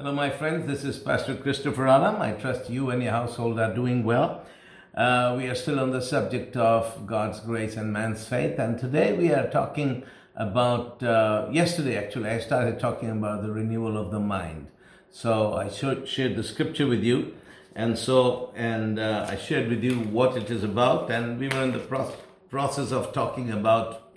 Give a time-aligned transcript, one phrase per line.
[0.00, 0.66] Hello, my friends.
[0.66, 2.22] This is Pastor Christopher Alam.
[2.22, 4.46] I trust you and your household are doing well.
[4.94, 9.12] Uh, we are still on the subject of God's grace and man's faith, and today
[9.12, 10.02] we are talking
[10.34, 11.02] about.
[11.02, 14.68] Uh, yesterday, actually, I started talking about the renewal of the mind.
[15.10, 17.34] So I shared the scripture with you,
[17.76, 21.62] and so and uh, I shared with you what it is about, and we were
[21.62, 22.14] in the pro-
[22.48, 24.09] process of talking about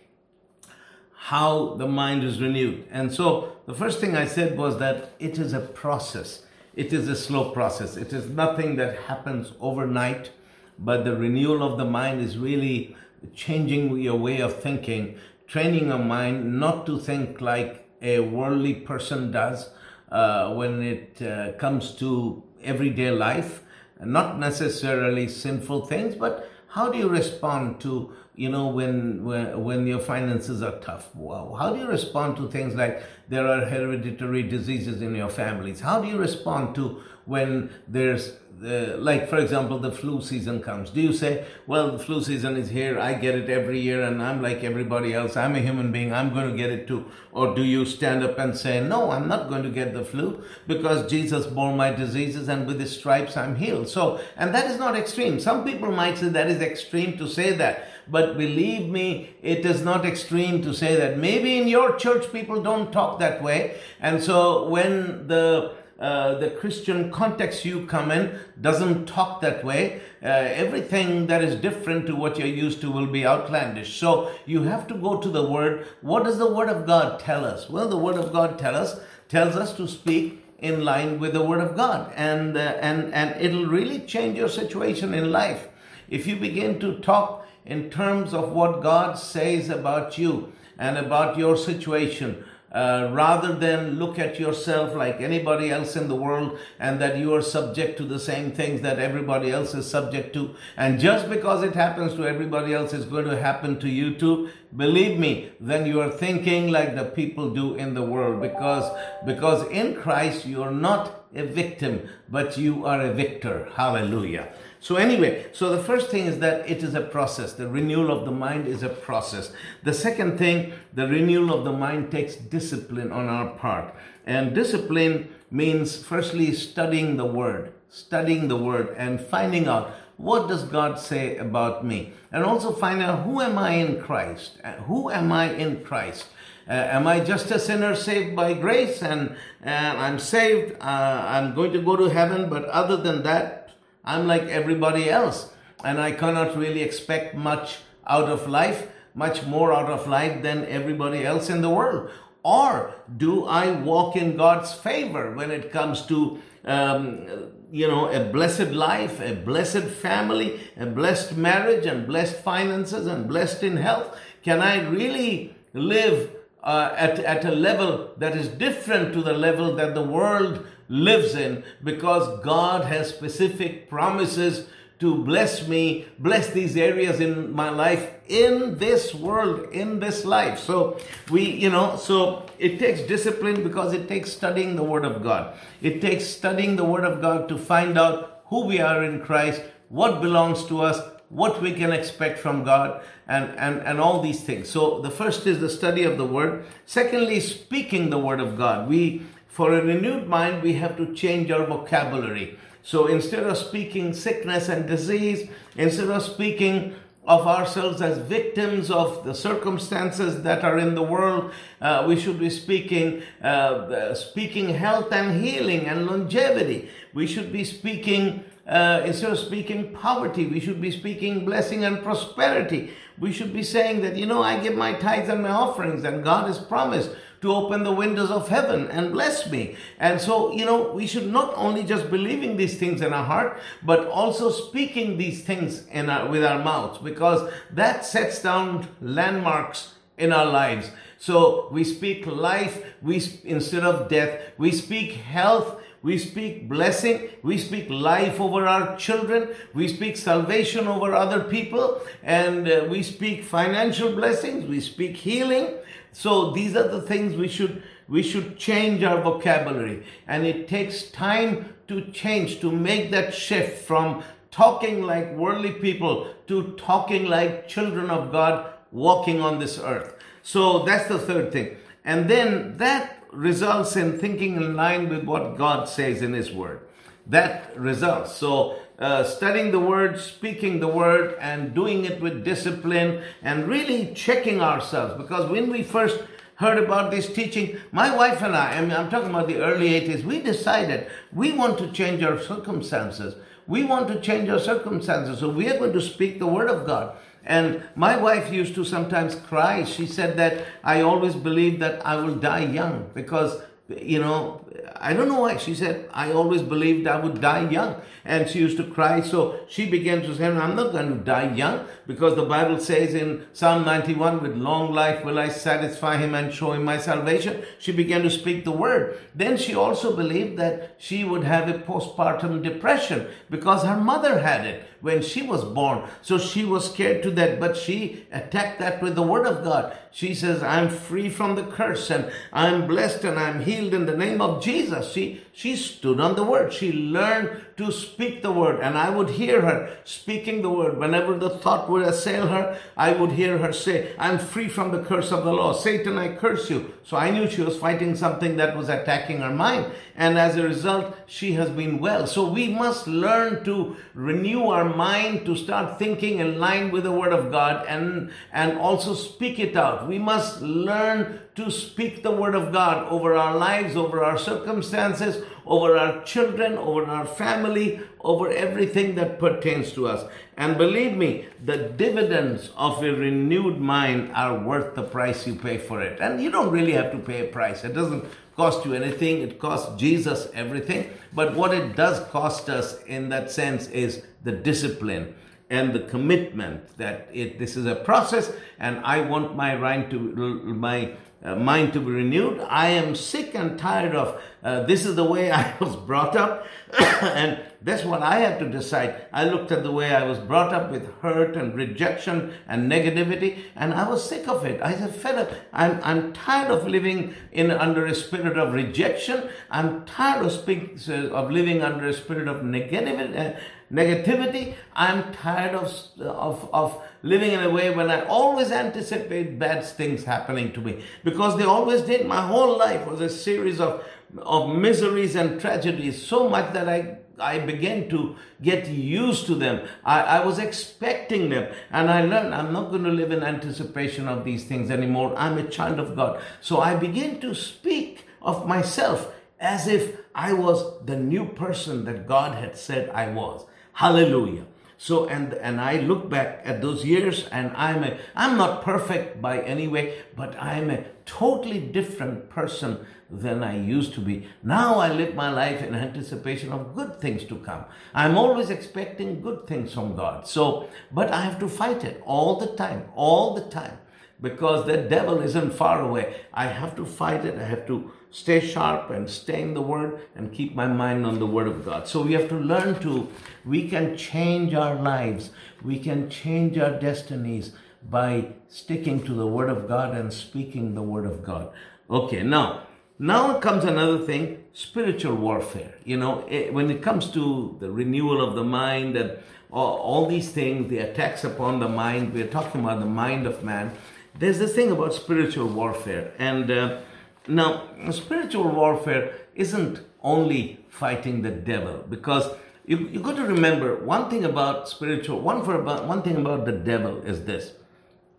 [1.27, 2.85] how the mind is renewed.
[2.91, 6.43] And so the first thing I said was that it is a process.
[6.75, 7.95] It is a slow process.
[7.95, 10.31] It is nothing that happens overnight,
[10.77, 12.97] but the renewal of the mind is really
[13.33, 19.31] changing your way of thinking, training your mind not to think like a worldly person
[19.31, 19.69] does
[20.11, 23.61] uh, when it uh, comes to everyday life,
[24.03, 29.87] not necessarily sinful things, but how do you respond to you know when when, when
[29.87, 31.13] your finances are tough.
[31.15, 31.55] Wow.
[31.59, 35.79] how do you respond to things like there are hereditary diseases in your families?
[35.79, 38.33] How do you respond to when there's
[38.63, 40.89] uh, like for example the flu season comes?
[40.89, 42.97] Do you say well the flu season is here.
[42.99, 45.37] I get it every year and i'm like everybody else.
[45.37, 46.11] I'm a human being.
[46.11, 47.05] I'm going to get it too.
[47.31, 50.43] Or do you stand up and say no i'm not going to get the flu
[50.65, 53.89] because jesus bore my diseases and with his stripes i'm healed.
[53.89, 55.39] So and that is not extreme.
[55.39, 59.83] Some people might say that is extreme to say that but believe me, it is
[59.83, 61.17] not extreme to say that.
[61.17, 63.75] Maybe in your church people don't talk that way.
[63.99, 70.01] And so when the uh, the Christian context you come in doesn't talk that way.
[70.21, 73.99] Uh, everything that is different to what you're used to will be outlandish.
[73.99, 75.87] So you have to go to the Word.
[76.01, 77.69] What does the Word of God tell us?
[77.69, 78.99] Well, the Word of God tell us
[79.29, 83.39] tells us to speak in line with the Word of God, and uh, and and
[83.39, 85.69] it'll really change your situation in life
[86.13, 91.39] if you begin to talk in terms of what God says about you and about
[91.39, 96.99] your situation, uh, rather than look at yourself like anybody else in the world and
[97.01, 100.55] that you are subject to the same things that everybody else is subject to.
[100.77, 104.49] And just because it happens to everybody else is going to happen to you too,
[104.75, 108.91] believe me, then you are thinking like the people do in the world because,
[109.25, 113.67] because in Christ you are not a victim, but you are a victor.
[113.75, 114.51] Hallelujah.
[114.83, 117.53] So, anyway, so the first thing is that it is a process.
[117.53, 119.53] The renewal of the mind is a process.
[119.83, 123.95] The second thing, the renewal of the mind takes discipline on our part.
[124.25, 130.63] And discipline means, firstly, studying the word, studying the word and finding out what does
[130.63, 132.11] God say about me?
[132.29, 134.59] And also find out who am I in Christ?
[134.65, 136.25] Uh, who am I in Christ?
[136.67, 140.75] Uh, am I just a sinner saved by grace and, and I'm saved?
[140.81, 143.62] Uh, I'm going to go to heaven, but other than that,
[144.03, 145.51] I'm like everybody else,
[145.83, 150.65] and I cannot really expect much out of life, much more out of life than
[150.65, 152.09] everybody else in the world.
[152.43, 158.25] Or do I walk in God's favor when it comes to, um, you know, a
[158.25, 164.17] blessed life, a blessed family, a blessed marriage, and blessed finances, and blessed in health?
[164.43, 169.75] Can I really live uh, at, at a level that is different to the level
[169.75, 174.67] that the world lives in because God has specific promises
[174.99, 180.59] to bless me, bless these areas in my life, in this world, in this life.
[180.59, 180.99] So
[181.31, 185.57] we, you know, so it takes discipline because it takes studying the Word of God.
[185.81, 189.63] It takes studying the Word of God to find out who we are in Christ,
[189.89, 194.41] what belongs to us, what we can expect from God, and, and, and all these
[194.43, 194.69] things.
[194.69, 196.65] So the first is the study of the Word.
[196.85, 198.87] Secondly, speaking the Word of God.
[198.87, 202.57] We for a renewed mind, we have to change our vocabulary.
[202.81, 205.47] So instead of speaking sickness and disease,
[205.77, 206.95] instead of speaking
[207.27, 212.39] of ourselves as victims of the circumstances that are in the world, uh, we should
[212.39, 216.89] be speaking, uh, speaking health and healing and longevity.
[217.13, 222.01] We should be speaking uh, instead of speaking poverty, we should be speaking blessing and
[222.01, 222.91] prosperity.
[223.19, 226.23] We should be saying that, you know, I give my tithes and my offerings, and
[226.23, 227.11] God has promised
[227.43, 229.75] to open the windows of heaven and bless me.
[229.99, 233.59] And so, you know, we should not only just believing these things in our heart,
[233.83, 239.95] but also speaking these things in our, with our mouths, because that sets down landmarks
[240.17, 240.89] in our lives.
[241.17, 247.57] So we speak life, we instead of death, we speak health, we speak blessing, we
[247.57, 253.43] speak life over our children, we speak salvation over other people, and uh, we speak
[253.43, 255.75] financial blessings, we speak healing,
[256.11, 260.05] so these are the things we should we should change our vocabulary.
[260.27, 266.27] And it takes time to change to make that shift from talking like worldly people
[266.47, 270.15] to talking like children of God walking on this earth.
[270.43, 271.77] So that's the third thing.
[272.03, 276.81] And then that results in thinking in line with what God says in His Word.
[277.27, 278.35] That results.
[278.35, 284.13] So, uh, studying the Word, speaking the Word, and doing it with discipline, and really
[284.13, 285.15] checking ourselves.
[285.21, 286.23] Because when we first
[286.55, 289.89] heard about this teaching, my wife and I, I mean, I'm talking about the early
[289.89, 293.35] 80s, we decided we want to change our circumstances.
[293.67, 295.39] We want to change our circumstances.
[295.39, 297.17] So we are going to speak the word of God.
[297.45, 299.83] And my wife used to sometimes cry.
[299.83, 304.62] She said that I always believed that I will die young because, you know,
[304.95, 305.57] I don't know why.
[305.57, 308.01] She said, I always believed I would die young.
[308.25, 309.21] And she used to cry.
[309.21, 313.13] So she began to say, I'm not going to die young because the Bible says
[313.13, 317.63] in Psalm 91, with long life will I satisfy him and show him my salvation.
[317.79, 319.19] She began to speak the word.
[319.35, 324.65] Then she also believed that she would have a postpartum depression because her mother had
[324.65, 326.01] it when she was born.
[326.21, 329.97] So she was scared to that, but she attacked that with the word of God.
[330.11, 334.15] She says, I'm free from the curse and I'm blessed and I'm healed in the
[334.15, 335.11] name of Jesus.
[335.13, 336.73] She, she stood on the word.
[336.73, 340.97] She learned to speak the word and I would hear her speaking the word.
[340.97, 345.03] Whenever the thought would assail her, I would hear her say, I'm free from the
[345.03, 345.73] curse of the law.
[345.73, 346.93] Satan, I curse you.
[347.03, 349.91] So I knew she was fighting something that was attacking her mind.
[350.15, 352.25] And as a result, she has been well.
[352.25, 357.11] So we must learn to renew our mind, to start thinking in line with the
[357.11, 360.07] word of God and, and also speak it out.
[360.07, 365.42] We must learn to speak the word of God over our lives, over our circumstances,
[365.65, 370.29] over our children, over our family, over everything that pertains to us.
[370.57, 375.77] And believe me, the dividends of a renewed mind are worth the price you pay
[375.77, 376.19] for it.
[376.19, 377.83] And you don't really have to pay a price.
[377.83, 378.25] It doesn't
[378.55, 379.41] cost you anything.
[379.41, 381.09] It costs Jesus everything.
[381.33, 385.35] But what it does cost us in that sense is the discipline
[385.69, 390.19] and the commitment that it, this is a process and I want my mind to
[390.19, 392.59] my uh, mind to be renewed.
[392.69, 396.65] I am sick and tired of uh, this is the way I was brought up,
[397.21, 399.25] and that's what I had to decide.
[399.33, 403.63] I looked at the way I was brought up with hurt and rejection and negativity,
[403.75, 404.81] and I was sick of it.
[404.81, 405.51] I said, fed up.
[405.73, 409.49] I'm, I'm tired of living in under a spirit of rejection.
[409.69, 413.37] I'm tired of speak, of living under a spirit of negativity.
[413.37, 413.59] Uh,
[413.91, 414.73] negativity.
[414.95, 420.25] I'm tired of, of, of living in a way when I always anticipate bad things
[420.25, 422.27] happening to me because they always did.
[422.27, 424.05] My whole life was a series of,
[424.37, 429.87] of miseries and tragedies, so much that I I began to get used to them.
[430.05, 431.73] I, I, was expecting them.
[431.91, 435.33] And I learned I'm not going to live in anticipation of these things anymore.
[435.35, 436.41] I'm a child of God.
[436.61, 442.27] So I began to speak of myself as if I was the new person that
[442.27, 443.65] God had said I was.
[443.93, 444.65] Hallelujah.
[445.03, 449.41] So and and I look back at those years and I'm a I'm not perfect
[449.41, 454.47] by any way, but I'm a totally different person than I used to be.
[454.63, 457.83] Now I live my life in anticipation of good things to come.
[458.13, 460.47] I'm always expecting good things from God.
[460.47, 463.97] So but I have to fight it all the time, all the time
[464.43, 466.35] because the devil isn't far away.
[466.53, 467.57] I have to fight it.
[467.57, 471.39] I have to stay sharp and stay in the Word and keep my mind on
[471.39, 472.09] the Word of God.
[472.09, 473.29] So we have to learn to,
[473.63, 475.51] we can change our lives,
[475.81, 477.71] we can change our destinies
[478.09, 481.71] by sticking to the Word of God and speaking the Word of God.
[482.09, 482.87] Okay, now,
[483.17, 485.93] now comes another thing spiritual warfare.
[486.03, 489.37] You know, it, when it comes to the renewal of the mind and
[489.71, 493.63] all, all these things, the attacks upon the mind, we're talking about the mind of
[493.63, 493.93] man
[494.37, 496.33] there's this thing about spiritual warfare.
[496.39, 497.01] And uh,
[497.47, 504.29] now, spiritual warfare isn't only fighting the devil because you, you got to remember one
[504.29, 507.73] thing about spiritual, one, for about, one thing about the devil is this.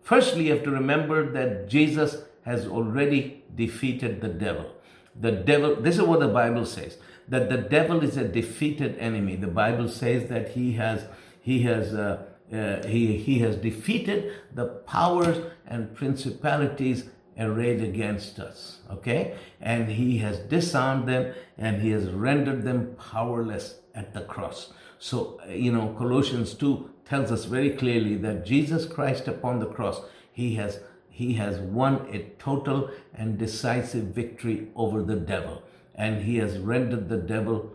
[0.03, 4.71] Firstly, you have to remember that Jesus has already defeated the devil.
[5.19, 6.97] The devil, this is what the Bible says,
[7.27, 9.35] that the devil is a defeated enemy.
[9.35, 11.05] The Bible says that he has,
[11.41, 12.23] he has, uh,
[12.53, 17.05] uh, he, he has defeated the powers and principalities
[17.39, 18.79] arrayed against us.
[18.91, 19.35] Okay?
[19.59, 24.73] And he has disarmed them and he has rendered them powerless at the cross.
[24.99, 29.67] So, uh, you know, Colossians 2 tells us very clearly that Jesus Christ upon the
[29.67, 35.63] cross, he has he has won a total and decisive victory over the devil.
[35.93, 37.71] And he has rendered the devil,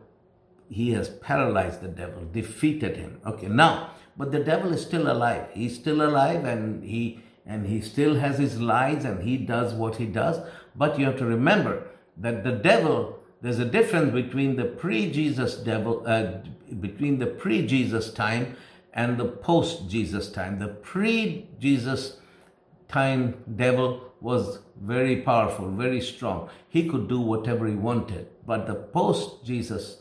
[0.68, 3.18] he has paralyzed the devil, defeated him.
[3.24, 5.46] Okay, now but the devil is still alive.
[5.54, 9.96] He's still alive and he and he still has his lies and he does what
[9.96, 10.46] he does.
[10.76, 16.02] But you have to remember that the devil, there's a difference between the pre-Jesus devil,
[16.06, 16.32] uh,
[16.80, 18.56] between the pre-Jesus time
[18.92, 20.58] and the post-Jesus time.
[20.58, 22.18] The pre-Jesus
[22.88, 26.50] time devil was very powerful, very strong.
[26.68, 28.28] He could do whatever he wanted.
[28.46, 29.99] But the post Jesus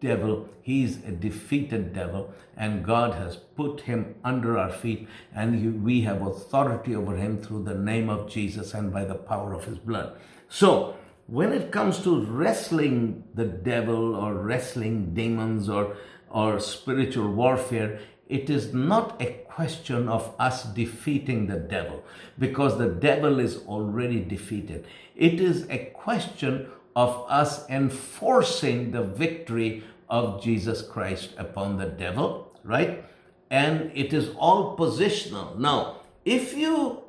[0.00, 6.02] devil, he's a defeated devil, and God has put him under our feet, and we
[6.02, 9.78] have authority over him through the name of Jesus and by the power of his
[9.78, 10.16] blood.
[10.48, 15.96] So, when it comes to wrestling the devil or wrestling demons or
[16.30, 17.98] or spiritual warfare,
[18.28, 22.04] it is not a question of us defeating the devil
[22.38, 24.86] because the devil is already defeated.
[25.14, 32.50] It is a question of us enforcing the victory of Jesus Christ upon the devil,
[32.64, 33.04] right?
[33.50, 35.56] And it is all positional.
[35.58, 37.04] Now, if you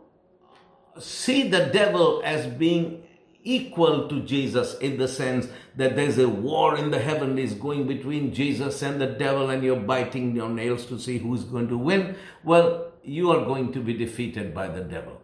[1.00, 3.04] see the devil as being
[3.44, 8.34] equal to Jesus in the sense that there's a war in the heavenlies going between
[8.34, 12.16] Jesus and the devil, and you're biting your nails to see who's going to win.
[12.44, 15.22] Well, you are going to be defeated by the devil.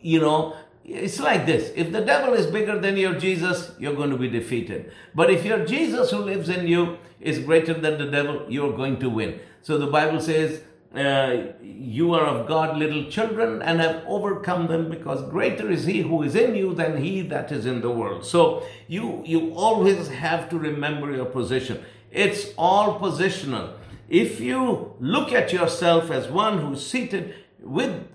[0.00, 0.56] You know,
[0.88, 4.28] it's like this if the devil is bigger than your Jesus, you're going to be
[4.28, 4.92] defeated.
[5.14, 8.98] But if your Jesus who lives in you is greater than the devil, you're going
[9.00, 9.40] to win.
[9.62, 10.62] So the Bible says,
[10.94, 16.00] uh, you are of God, little children, and have overcome them, because greater is He
[16.00, 18.24] who is in you than He that is in the world.
[18.24, 21.84] So you you always have to remember your position.
[22.10, 23.74] It's all positional.
[24.08, 28.08] If you look at yourself as one who's seated with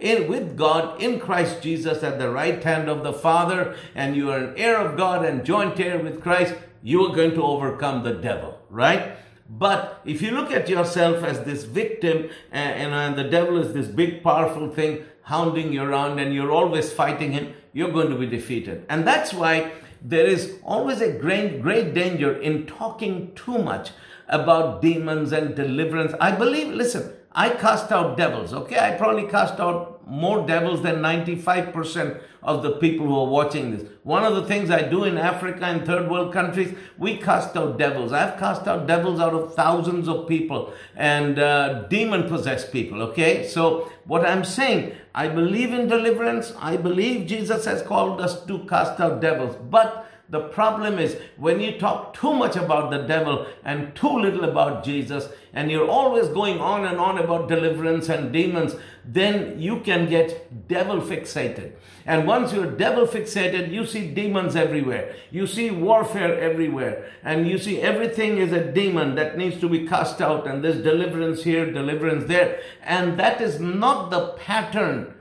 [0.00, 4.30] in, with God in Christ Jesus at the right hand of the Father, and you
[4.30, 8.02] are an heir of God and joint heir with Christ, you are going to overcome
[8.02, 9.16] the devil, right?
[9.48, 13.88] But if you look at yourself as this victim, and, and the devil is this
[13.88, 18.26] big, powerful thing hounding you around, and you're always fighting him, you're going to be
[18.26, 18.84] defeated.
[18.88, 19.72] And that's why
[20.02, 23.90] there is always a great, great danger in talking too much
[24.28, 26.14] about demons and deliverance.
[26.20, 28.80] I believe, listen, I cast out devils, okay?
[28.80, 33.88] I probably cast out more devils than 95% of the people who are watching this.
[34.02, 37.78] One of the things I do in Africa and third world countries, we cast out
[37.78, 38.10] devils.
[38.10, 43.46] I've cast out devils out of thousands of people and uh, demon possessed people, okay?
[43.46, 46.52] So, what I'm saying, I believe in deliverance.
[46.58, 49.54] I believe Jesus has called us to cast out devils.
[49.70, 54.44] But the problem is when you talk too much about the devil and too little
[54.44, 59.80] about Jesus, and you're always going on and on about deliverance and demons, then you
[59.80, 61.72] can get devil fixated.
[62.04, 65.14] And once you're devil fixated, you see demons everywhere.
[65.30, 67.10] You see warfare everywhere.
[67.22, 70.82] And you see everything is a demon that needs to be cast out, and there's
[70.82, 72.60] deliverance here, deliverance there.
[72.82, 75.14] And that is not the pattern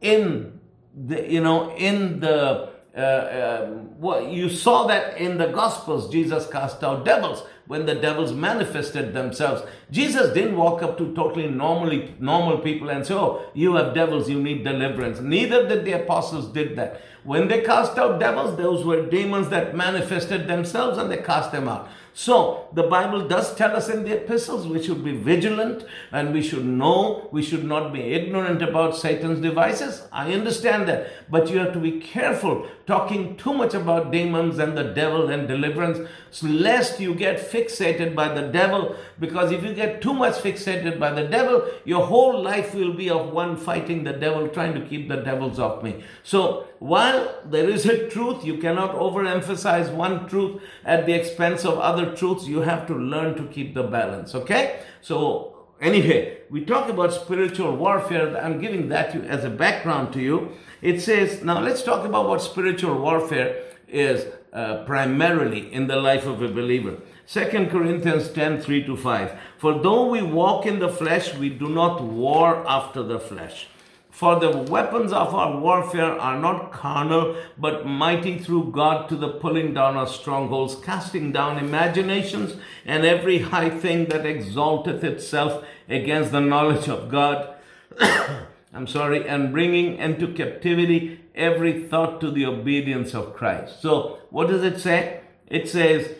[0.00, 0.60] in
[0.94, 6.84] the, you know, in the uh, uh, you saw that in the Gospels, Jesus cast
[6.84, 9.62] out devils when the devils manifested themselves.
[9.90, 14.30] Jesus didn't walk up to totally normally normal people and say, "Oh, you have devils,
[14.30, 17.00] you need deliverance." Neither did the apostles did that.
[17.24, 21.68] When they cast out devils, those were demons that manifested themselves, and they cast them
[21.68, 21.88] out.
[22.16, 26.42] So, the Bible does tell us in the epistles we should be vigilant and we
[26.42, 30.06] should know, we should not be ignorant about Satan's devices.
[30.12, 31.10] I understand that.
[31.28, 35.48] But you have to be careful talking too much about demons and the devil and
[35.48, 36.08] deliverance,
[36.40, 38.94] lest you get fixated by the devil.
[39.18, 43.10] Because if you get too much fixated by the devil, your whole life will be
[43.10, 46.04] of one fighting the devil, trying to keep the devils off me.
[46.22, 51.78] So, while there is a truth, you cannot overemphasize one truth at the expense of
[51.78, 52.46] other truths.
[52.46, 54.34] You have to learn to keep the balance.
[54.34, 54.80] Okay?
[55.00, 58.36] So, anyway, we talk about spiritual warfare.
[58.36, 60.50] I'm giving that as a background to you.
[60.82, 66.26] It says, now let's talk about what spiritual warfare is uh, primarily in the life
[66.26, 66.98] of a believer.
[67.28, 69.38] 2 Corinthians 10 3 to 5.
[69.56, 73.68] For though we walk in the flesh, we do not war after the flesh.
[74.14, 79.28] For the weapons of our warfare are not carnal, but mighty through God to the
[79.28, 82.54] pulling down of strongholds, casting down imaginations
[82.84, 87.56] and every high thing that exalteth itself against the knowledge of God.
[88.72, 93.82] I'm sorry, and bringing into captivity every thought to the obedience of Christ.
[93.82, 95.22] So, what does it say?
[95.48, 96.14] It says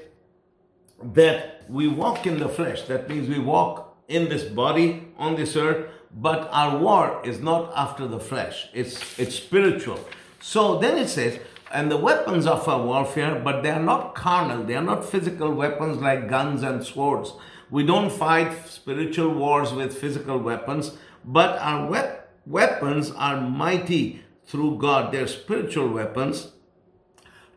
[1.00, 2.82] that we walk in the flesh.
[2.82, 7.73] That means we walk in this body on this earth but our war is not
[7.76, 9.99] after the flesh, it's, it's spiritual.
[10.40, 11.40] So then it says,
[11.73, 15.50] and the weapons of our warfare, but they are not carnal, they are not physical
[15.52, 17.33] weapons like guns and swords.
[17.68, 24.78] We don't fight spiritual wars with physical weapons, but our wep- weapons are mighty through
[24.78, 25.12] God.
[25.12, 26.52] They're spiritual weapons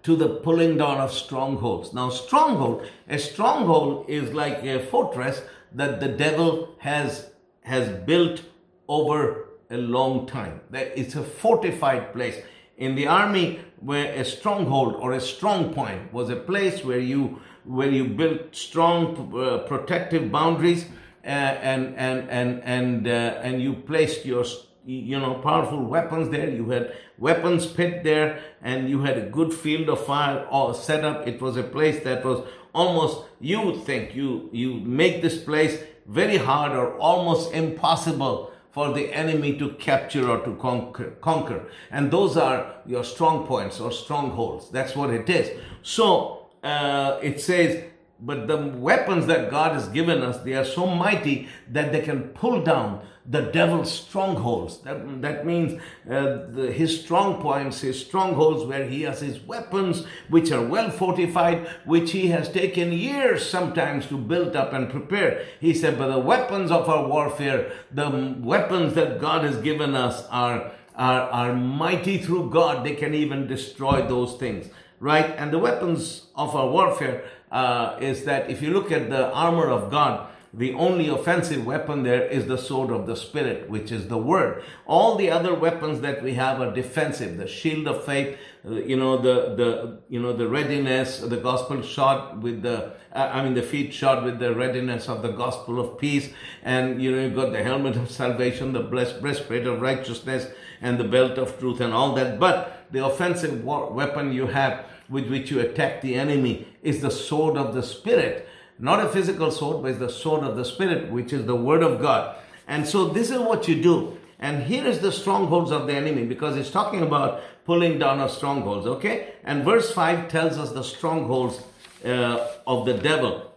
[0.03, 1.93] to the pulling down of strongholds.
[1.93, 5.41] Now, stronghold, a stronghold is like a fortress
[5.73, 7.29] that the devil has
[7.67, 8.43] has built
[8.87, 10.61] over a long time.
[10.71, 12.37] It's a fortified place.
[12.77, 17.41] In the army, where a stronghold or a strong point was a place where you
[17.65, 20.85] where you built strong uh, protective boundaries
[21.25, 24.45] uh, and and and and uh, and you placed your
[24.85, 29.53] you know powerful weapons there you had weapons pit there and you had a good
[29.53, 33.83] field of fire all set up it was a place that was almost you would
[33.83, 39.69] think you you make this place very hard or almost impossible for the enemy to
[39.73, 41.67] capture or to conquer, conquer.
[41.91, 44.69] And those are your strong points or strongholds.
[44.69, 45.49] That's what it is.
[45.81, 47.83] So uh, it says,
[48.19, 52.29] but the weapons that God has given us, they are so mighty that they can
[52.29, 54.79] pull down the devil's strongholds.
[54.79, 60.05] That, that means uh, the, his strong points, his strongholds, where he has his weapons,
[60.29, 65.45] which are well fortified, which he has taken years sometimes to build up and prepare.
[65.59, 70.25] He said, but the weapons of our warfare, the weapons that God has given us
[70.27, 72.85] are, are, are mighty through God.
[72.85, 74.69] They can even destroy those things
[74.99, 75.35] right?
[75.37, 79.69] And the weapons of our warfare uh, is that if you look at the armor
[79.69, 84.07] of God, the only offensive weapon there is the sword of the spirit which is
[84.07, 84.63] the word.
[84.85, 87.37] All the other weapons that we have are defensive.
[87.37, 91.81] The shield of faith uh, you know the the you know the readiness the gospel
[91.81, 95.79] shot with the uh, i mean the feet shot with the readiness of the gospel
[95.79, 96.29] of peace.
[96.63, 100.47] And you know you've got the helmet of salvation the blessed breastplate of righteousness
[100.81, 102.39] and the belt of truth and all that.
[102.39, 107.57] But the offensive weapon you have with which you attack the enemy is the sword
[107.57, 108.47] of the Spirit.
[108.79, 111.81] Not a physical sword, but it's the sword of the Spirit, which is the Word
[111.81, 112.35] of God.
[112.67, 114.17] And so this is what you do.
[114.39, 118.29] And here is the strongholds of the enemy because it's talking about pulling down of
[118.29, 119.33] strongholds, okay?
[119.43, 121.61] And verse 5 tells us the strongholds
[122.05, 123.51] uh, of the devil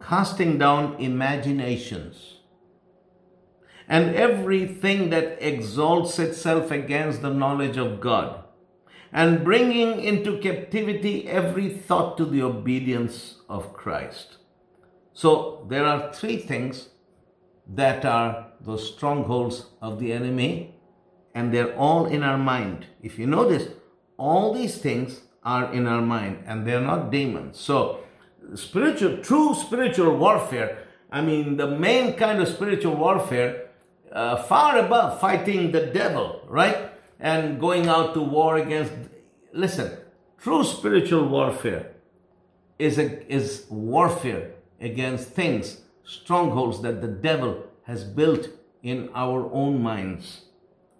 [0.00, 2.36] casting down imaginations
[3.88, 8.42] and everything that exalts itself against the knowledge of God,
[9.12, 14.38] and bringing into captivity every thought to the obedience of Christ.
[15.12, 16.88] So there are three things
[17.68, 20.74] that are the strongholds of the enemy,
[21.34, 22.86] and they're all in our mind.
[23.02, 23.68] If you notice,
[24.16, 27.58] all these things are in our mind, and they're not demons.
[27.58, 28.00] So,
[28.54, 33.68] spiritual, true spiritual warfare, I mean, the main kind of spiritual warfare
[34.10, 36.90] uh, far above fighting the devil, right?
[37.20, 38.92] And going out to war against.
[39.52, 39.98] Listen,
[40.38, 41.92] true spiritual warfare
[42.78, 48.48] is, a, is warfare against things, strongholds that the devil has built
[48.82, 50.42] in our own minds,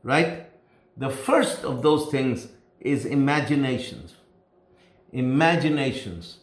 [0.02, 0.46] right?
[0.96, 2.48] The first of those things
[2.80, 4.14] is imaginations.
[5.12, 6.38] Imaginations,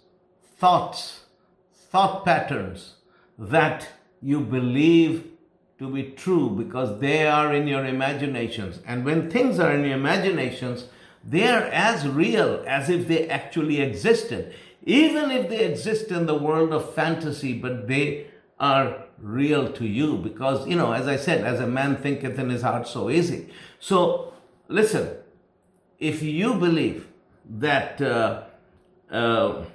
[0.58, 1.22] thoughts,
[1.74, 2.96] thought patterns
[3.38, 3.88] that
[4.22, 5.26] you believe
[5.80, 8.80] to be true because they are in your imaginations.
[8.86, 10.86] And when things are in your imaginations,
[11.24, 14.54] they are as real as if they actually existed.
[14.84, 18.28] Even if they exist in the world of fantasy, but they
[18.60, 22.50] are real to you because, you know, as I said, as a man thinketh in
[22.50, 23.48] his heart, so is he.
[23.80, 24.34] So,
[24.68, 25.18] listen,
[26.00, 27.08] if you believe
[27.50, 28.44] that uh,
[29.12, 29.66] uh,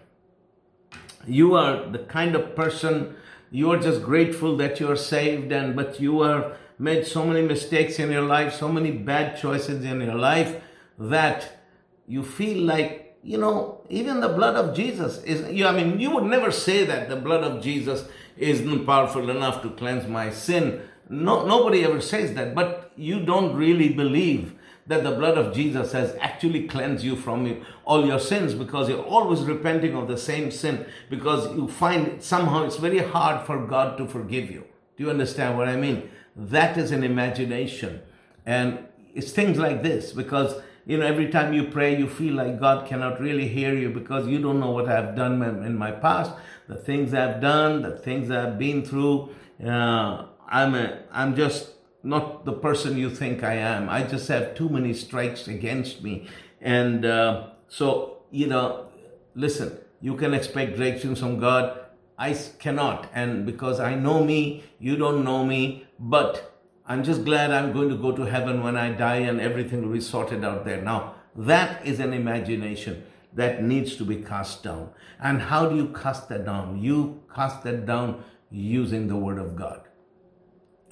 [1.26, 3.16] you are the kind of person
[3.50, 7.42] you are just grateful that you are saved and but you are made so many
[7.42, 10.60] mistakes in your life so many bad choices in your life
[10.98, 11.60] that
[12.06, 16.10] you feel like you know even the blood of jesus is you i mean you
[16.10, 18.04] would never say that the blood of jesus
[18.37, 23.56] isn't powerful enough to cleanse my sin no nobody ever says that but you don't
[23.56, 24.54] really believe
[24.87, 29.04] that the blood of Jesus has actually cleansed you from all your sins because you're
[29.04, 33.96] always repenting of the same sin because you find somehow it's very hard for God
[33.96, 34.64] to forgive you.
[34.96, 36.10] Do you understand what I mean?
[36.37, 38.02] That is an imagination.
[38.44, 42.60] And it's things like this because you know every time you pray you feel like
[42.60, 46.32] God cannot really hear you because you don't know what I've done in my past,
[46.68, 49.30] the things I've done, the things I've been through.
[49.64, 51.70] Uh, I'm a, I'm just
[52.02, 53.88] not the person you think I am.
[53.88, 56.28] I just have too many strikes against me.
[56.60, 58.88] And uh, so, you know,
[59.34, 61.80] listen, you can expect things from God.
[62.18, 63.10] I cannot.
[63.14, 66.53] And because I know me, you don't know me, but
[66.86, 69.94] I'm just glad I'm going to go to heaven when I die and everything will
[69.94, 70.82] be sorted out there.
[70.82, 74.90] Now, that is an imagination that needs to be cast down.
[75.20, 76.80] And how do you cast that down?
[76.82, 79.88] You cast that down using the Word of God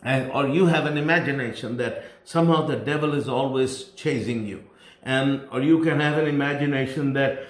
[0.03, 4.65] and or you have an imagination that somehow the devil is always chasing you
[5.03, 7.47] and or you can have an imagination that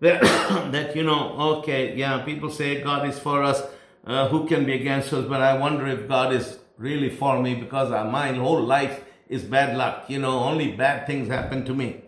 [0.00, 0.20] that,
[0.72, 3.62] that you know okay yeah people say god is for us
[4.06, 7.54] uh, who can be against us but i wonder if god is really for me
[7.54, 10.08] because my whole life is bad luck.
[10.08, 12.02] You know, only bad things happen to me.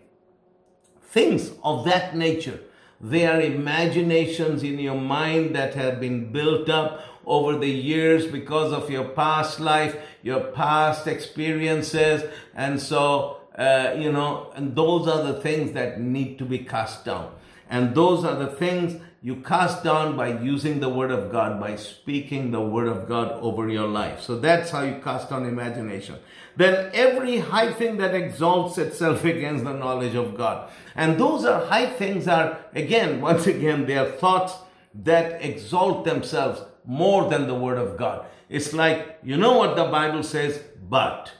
[1.01, 2.59] Things of that nature.
[3.01, 8.73] They are imaginations in your mind that have been built up over the years because
[8.73, 12.23] of your past life, your past experiences.
[12.53, 17.05] And so, uh, you know, and those are the things that need to be cast
[17.05, 17.31] down.
[17.69, 21.75] And those are the things you cast down by using the word of God, by
[21.75, 24.21] speaking the word of God over your life.
[24.21, 26.15] So that's how you cast down imagination.
[26.55, 30.71] Then every high thing that exalts itself against the knowledge of God.
[30.95, 34.53] And those are high things are, again, once again, they are thoughts
[35.03, 38.25] that exalt themselves more than the word of God.
[38.47, 41.31] It's like, you know what the Bible says, but.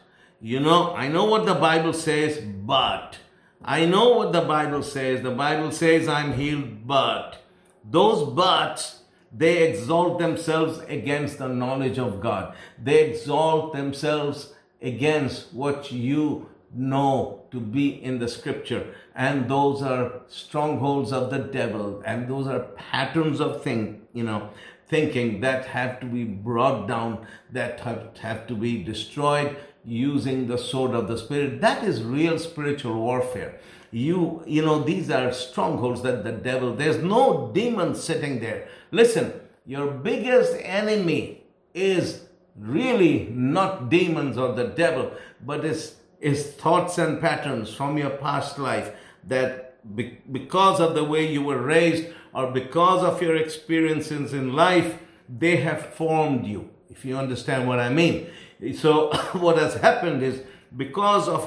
[0.41, 3.17] You know, I know what the Bible says, but.
[3.63, 5.21] I know what the Bible says.
[5.21, 7.41] The Bible says I'm healed, but
[7.83, 12.55] those buts, they exalt themselves against the knowledge of God.
[12.81, 18.93] They exalt themselves against what you know to be in the scripture.
[19.15, 22.01] And those are strongholds of the devil.
[22.05, 24.49] And those are patterns of thing, you know,
[24.87, 29.57] thinking that have to be brought down, that have, have to be destroyed
[29.89, 31.61] using the sword of the spirit.
[31.61, 33.59] That is real spiritual warfare.
[33.91, 38.67] You, you know, these are strongholds that the devil, there's no demon sitting there.
[38.91, 39.33] Listen,
[39.65, 42.25] your biggest enemy is
[42.55, 45.11] really not demons or the devil,
[45.43, 48.91] but is, is thoughts and patterns from your past life
[49.23, 54.53] that be, because of the way you were raised or because of your experiences in
[54.53, 56.69] life, they have formed you.
[56.89, 58.27] If you understand what I mean.
[58.75, 60.41] So what has happened is
[60.75, 61.43] because of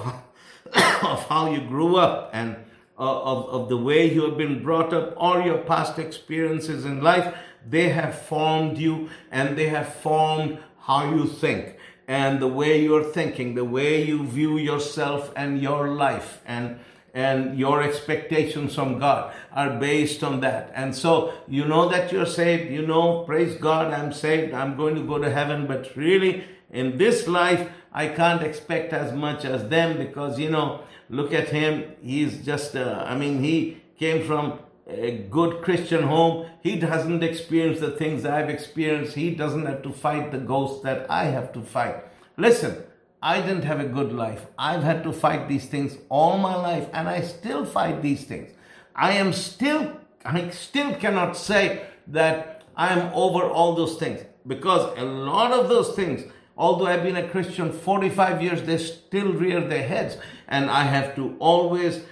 [1.02, 2.56] of how you grew up and
[2.98, 7.02] uh, of, of the way you have been brought up or your past experiences in
[7.02, 7.34] life,
[7.68, 11.76] they have formed you and they have formed how you think
[12.08, 16.40] and the way you're thinking, the way you view yourself and your life.
[16.44, 16.78] And
[17.14, 20.72] and your expectations from God are based on that.
[20.74, 24.94] And so you know that you're saved, you know, praise God, I'm saved, I'm going
[24.94, 29.68] to go to heaven, but really in this life, I can't expect as much as
[29.68, 31.92] them because, you know, look at him.
[32.02, 36.46] He's just, uh, I mean, he came from a good Christian home.
[36.62, 39.14] He doesn't experience the things I've experienced.
[39.14, 41.96] He doesn't have to fight the ghosts that I have to fight.
[42.38, 42.82] Listen,
[43.22, 44.46] I didn't have a good life.
[44.58, 48.50] I've had to fight these things all my life and I still fight these things.
[48.94, 55.04] I am still, I still cannot say that I'm over all those things because a
[55.04, 56.24] lot of those things
[56.56, 60.16] although I've been a Christian 45 years, they still rear their heads.
[60.48, 62.02] And I have to always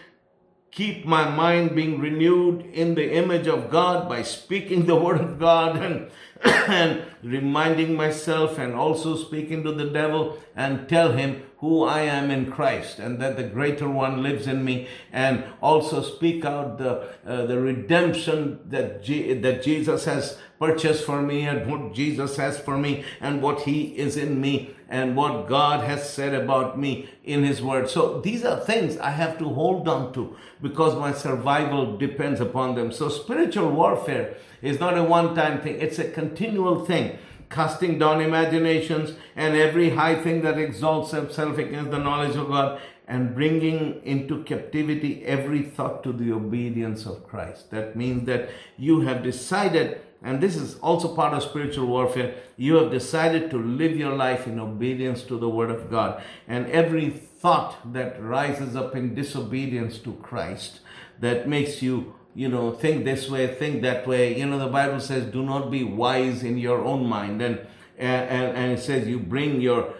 [0.71, 5.39] keep my mind being renewed in the image of God by speaking the word of
[5.39, 6.11] God and,
[6.45, 12.31] and reminding myself and also speaking to the devil and tell him who I am
[12.31, 17.09] in Christ and that the greater one lives in me and also speak out the,
[17.27, 22.79] uh, the redemption that, that Jesus has purchased for me and what Jesus has for
[22.79, 27.45] me and what he is in me and what God has said about me in
[27.45, 27.89] his word.
[27.91, 32.75] So these are things I have to hold on to because my survival depends upon
[32.75, 32.91] them.
[32.93, 35.81] So spiritual warfare is not a one time thing.
[35.81, 37.19] It's a continual thing
[37.51, 42.81] casting down imaginations and every high thing that exalts itself against the knowledge of God,
[43.09, 47.73] and bringing into captivity every thought to the obedience of Christ.
[47.73, 52.77] That means that you have decided, and this is also part of spiritual warfare, you
[52.77, 56.23] have decided to live your life in obedience to the Word of God.
[56.47, 60.79] And every thought that rises up in disobedience to Christ,
[61.19, 64.39] that makes you you know, think this way, think that way.
[64.39, 67.43] You know, the Bible says, do not be wise in your own mind.
[67.43, 67.59] And,
[67.99, 69.93] and, and it says, you bring your,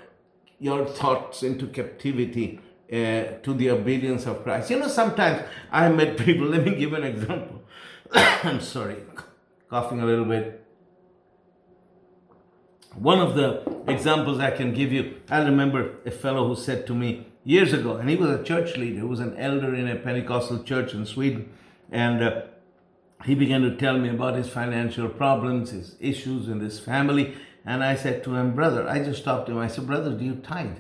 [0.59, 2.59] your thoughts into captivity
[2.91, 2.97] uh,
[3.43, 4.71] to the obedience of Christ.
[4.71, 7.61] You know, sometimes I met people, let me give an example.
[8.11, 8.97] I'm sorry,
[9.69, 10.67] coughing a little bit.
[12.95, 16.95] One of the examples I can give you, I remember a fellow who said to
[16.95, 19.97] me years ago, and he was a church leader, he was an elder in a
[19.97, 21.53] Pentecostal church in Sweden
[21.91, 22.43] and uh,
[23.25, 27.37] he began to tell me about his financial problems, his issues in his family.
[27.65, 29.59] And I said to him, Brother, I just stopped him.
[29.59, 30.79] I said, Brother, do you tithe?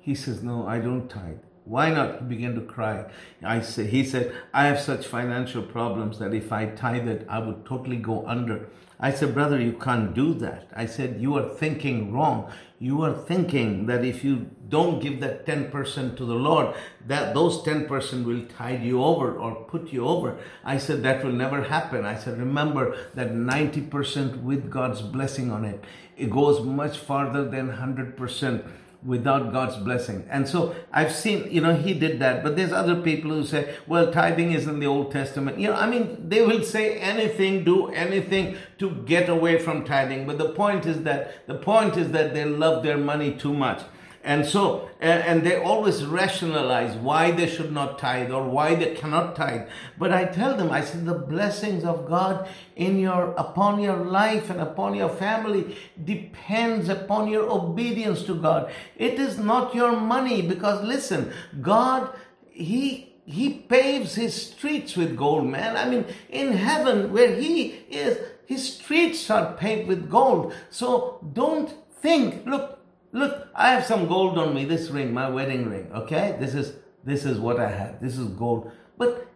[0.00, 1.38] He says, No, I don't tithe.
[1.64, 2.18] Why not?
[2.20, 3.06] He began to cry.
[3.42, 7.38] I said, he said, I have such financial problems that if I tithe it, I
[7.38, 8.68] would totally go under.
[8.98, 10.68] I said, brother, you can't do that.
[10.74, 12.50] I said, you are thinking wrong.
[12.78, 16.74] You are thinking that if you don't give that 10% to the Lord,
[17.06, 20.38] that those 10% will tide you over or put you over.
[20.64, 22.04] I said, that will never happen.
[22.04, 25.84] I said, remember that 90% with God's blessing on it,
[26.16, 28.64] it goes much farther than 100%
[29.04, 30.24] without God's blessing.
[30.30, 32.42] And so I've seen, you know, he did that.
[32.42, 35.58] But there's other people who say, well, tithing is in the Old Testament.
[35.58, 40.26] You know, I mean, they will say anything, do anything to get away from tithing.
[40.26, 43.82] But the point is that, the point is that they love their money too much.
[44.24, 49.34] And so, and they always rationalize why they should not tithe or why they cannot
[49.34, 49.68] tithe.
[49.98, 54.48] But I tell them, I say, the blessings of God in your, upon your life
[54.48, 58.70] and upon your family depends upon your obedience to God.
[58.96, 62.14] It is not your money because listen, God,
[62.50, 65.76] He he paves his streets with gold, man.
[65.76, 70.52] I mean, in heaven where he is, his streets are paved with gold.
[70.70, 72.81] So don't think, look,
[73.12, 74.64] Look, I have some gold on me.
[74.64, 75.90] This ring, my wedding ring.
[75.94, 78.00] Okay, this is this is what I have.
[78.00, 78.70] This is gold.
[78.96, 79.28] But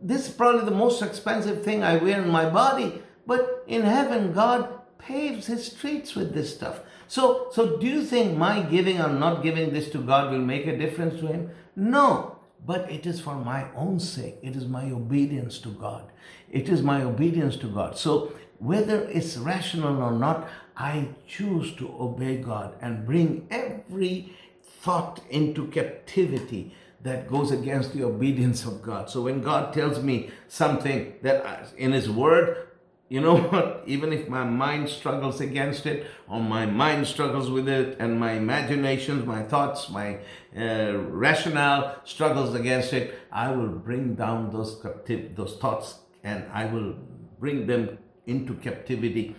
[0.00, 3.02] this is probably the most expensive thing I wear in my body.
[3.26, 6.80] But in heaven, God paves His streets with this stuff.
[7.08, 10.66] So, so do you think my giving or not giving this to God will make
[10.66, 11.50] a difference to Him?
[11.74, 12.36] No.
[12.64, 14.36] But it is for my own sake.
[14.42, 16.10] It is my obedience to God.
[16.50, 17.96] It is my obedience to God.
[17.96, 25.20] So whether it's rational or not, I choose to obey God and bring every thought
[25.28, 29.10] into captivity that goes against the obedience of God.
[29.10, 32.68] So when God tells me something that in His Word,
[33.08, 33.82] you know what?
[33.86, 38.32] Even if my mind struggles against it, or my mind struggles with it, and my
[38.32, 40.18] imaginations, my thoughts, my
[40.56, 46.66] uh, rationale struggles against it, I will bring down those captive, those thoughts, and I
[46.66, 46.94] will
[47.40, 49.34] bring them into captivity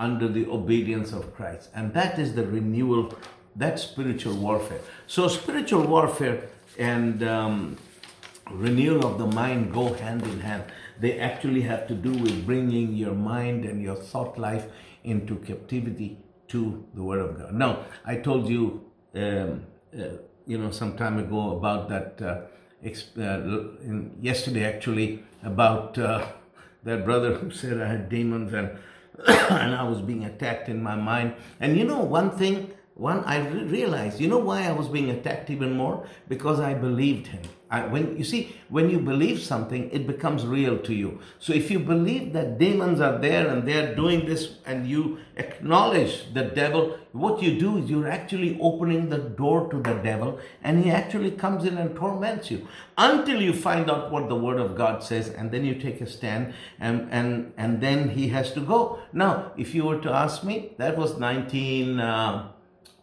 [0.00, 1.68] under the obedience of Christ.
[1.74, 3.14] And that is the renewal,
[3.54, 4.80] that's spiritual warfare.
[5.06, 7.76] So, spiritual warfare and um,
[8.50, 10.64] renewal of the mind go hand in hand.
[10.98, 14.66] They actually have to do with bringing your mind and your thought life
[15.04, 17.52] into captivity to the Word of God.
[17.54, 18.84] Now, I told you,
[19.14, 22.22] um, uh, you know, some time ago about that.
[22.22, 22.40] Uh,
[22.84, 26.26] exp- uh, in, yesterday, actually, about uh,
[26.84, 28.70] that brother who said I had demons and
[29.50, 31.34] and I was being attacked in my mind.
[31.60, 35.48] And you know, one thing, one I realized, you know why I was being attacked
[35.48, 36.06] even more?
[36.28, 37.40] Because I believed him.
[37.70, 41.20] I, when you see, when you believe something, it becomes real to you.
[41.38, 46.34] So if you believe that demons are there and they're doing this, and you acknowledge
[46.34, 50.84] the devil, what you do is you're actually opening the door to the devil, and
[50.84, 54.76] he actually comes in and torments you until you find out what the Word of
[54.76, 58.60] God says, and then you take a stand, and and and then he has to
[58.60, 58.98] go.
[59.12, 62.52] Now, if you were to ask me, that was 19, uh,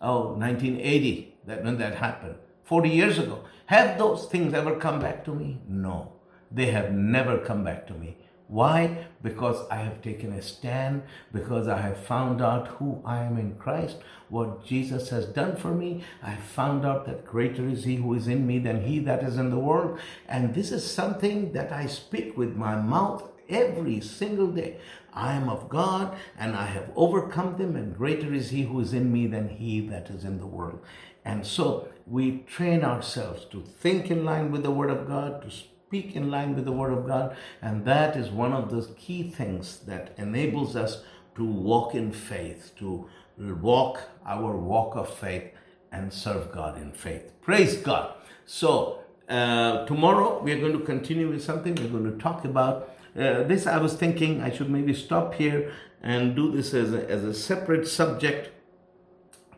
[0.01, 3.43] oh, 1980 that when that happened, 40 years ago.
[3.67, 5.59] Have those things ever come back to me?
[5.67, 6.13] No,
[6.51, 8.17] they have never come back to me.
[8.47, 9.07] Why?
[9.21, 13.55] Because I have taken a stand, because I have found out who I am in
[13.55, 13.97] Christ,
[14.29, 16.03] what Jesus has done for me.
[16.23, 19.21] I have found out that greater is He who is in me than He that
[19.23, 19.99] is in the world.
[20.29, 24.77] And this is something that I speak with my mouth every single day.
[25.13, 28.93] I am of God and I have overcome them, and greater is He who is
[28.93, 30.79] in me than He that is in the world.
[31.25, 35.51] And so we train ourselves to think in line with the Word of God, to
[35.51, 39.29] speak in line with the Word of God, and that is one of the key
[39.29, 41.03] things that enables us
[41.35, 45.51] to walk in faith, to walk our walk of faith
[45.91, 47.31] and serve God in faith.
[47.41, 48.13] Praise God.
[48.45, 51.75] So, uh, tomorrow we are going to continue with something.
[51.75, 53.67] We're going to talk about uh, this.
[53.67, 57.33] I was thinking I should maybe stop here and do this as a, as a
[57.33, 58.51] separate subject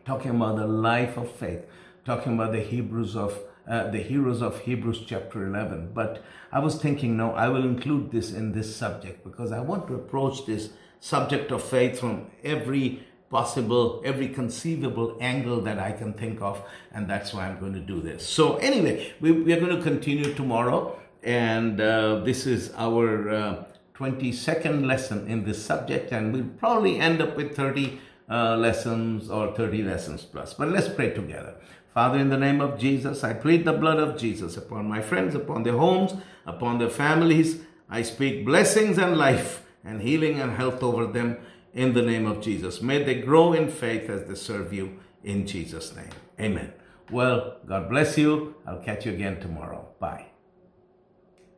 [0.04, 1.64] talking about the life of faith,
[2.04, 5.92] talking about the Hebrews of uh, the heroes of Hebrews chapter 11.
[5.94, 9.86] But I was thinking, no, I will include this in this subject because I want
[9.88, 16.12] to approach this subject of faith from every possible, every conceivable angle that I can
[16.14, 16.60] think of,
[16.92, 18.26] and that's why I'm going to do this.
[18.26, 23.64] So, anyway, we, we are going to continue tomorrow, and uh, this is our uh,
[23.94, 29.54] 22nd lesson in this subject, and we'll probably end up with 30 uh, lessons or
[29.54, 30.54] 30 lessons plus.
[30.54, 31.54] But let's pray together.
[31.92, 35.34] Father, in the name of Jesus, I plead the blood of Jesus upon my friends,
[35.34, 36.14] upon their homes,
[36.46, 37.60] upon their families.
[37.90, 41.38] I speak blessings and life and healing and health over them
[41.74, 42.80] in the name of Jesus.
[42.80, 46.10] May they grow in faith as they serve you in Jesus' name.
[46.38, 46.72] Amen.
[47.10, 48.54] Well, God bless you.
[48.66, 49.88] I'll catch you again tomorrow.
[49.98, 50.29] Bye.